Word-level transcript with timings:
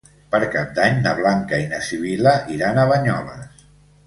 Per 0.35 0.37
Cap 0.53 0.71
d'Any 0.79 0.97
na 1.03 1.11
Blanca 1.19 1.59
i 1.65 1.67
na 1.75 1.83
Sibil·la 1.89 2.35
iran 2.57 2.81
a 2.81 2.89
Banyoles. 2.95 3.69